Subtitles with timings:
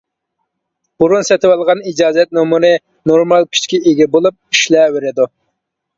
[1.03, 2.73] بۇرۇن سېتىۋالغان ئىجازەت نومۇرى
[3.11, 5.29] نورمال كۈچكە ئىگە بولۇپ ئىشلەۋېرىدۇ.